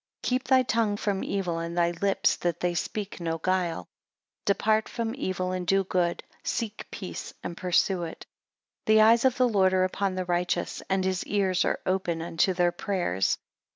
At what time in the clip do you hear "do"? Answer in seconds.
5.67-5.83